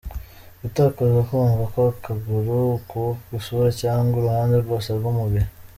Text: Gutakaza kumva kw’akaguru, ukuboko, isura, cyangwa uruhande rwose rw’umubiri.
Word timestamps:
Gutakaza 0.61 1.19
kumva 1.27 1.63
kw’akaguru, 1.71 2.57
ukuboko, 2.77 2.99
isura, 3.37 3.69
cyangwa 3.81 4.13
uruhande 4.19 4.55
rwose 4.63 4.89
rw’umubiri. 4.97 5.47